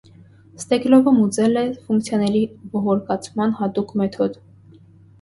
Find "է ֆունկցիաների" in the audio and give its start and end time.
1.65-2.43